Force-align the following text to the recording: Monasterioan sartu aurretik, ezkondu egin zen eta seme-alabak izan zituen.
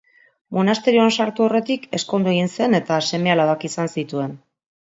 Monasterioan 0.57 1.11
sartu 1.17 1.45
aurretik, 1.47 1.85
ezkondu 1.99 2.31
egin 2.33 2.51
zen 2.57 2.79
eta 2.81 3.01
seme-alabak 3.11 3.71
izan 3.73 3.93
zituen. 3.99 4.35